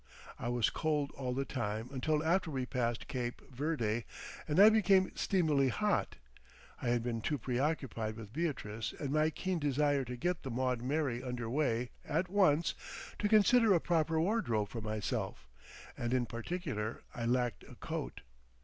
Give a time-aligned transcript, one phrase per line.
[0.39, 4.03] I was cold all the time until after we passed Cape Verde,
[4.47, 6.15] then I became steamily hot;
[6.81, 10.81] I had been too preoccupied with Beatrice and my keen desire to get the Maud
[10.81, 12.73] Mary under way at once,
[13.19, 15.47] to consider a proper wardrobe for myself,
[15.95, 18.21] and in particular I lacked a coat.